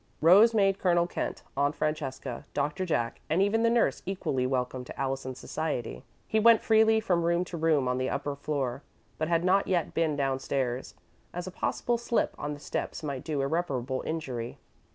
[0.19, 4.99] Rose made Colonel Kent, Aunt Francesca, Doctor Jack, and even the nurse equally welcome to
[4.99, 6.03] Allison's society.
[6.27, 8.81] He went freely from room to room on the upper floor,
[9.19, 10.95] but had not yet been downstairs,
[11.35, 14.57] as a possible slip on the steps might do irreparable injury.